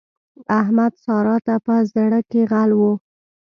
احمد؛ 0.59 0.93
سارا 1.03 1.35
ته 1.45 1.53
په 1.65 1.75
زړ 1.91 2.11
کې 2.29 2.41
غل 2.51 2.71
وو. 2.79 2.91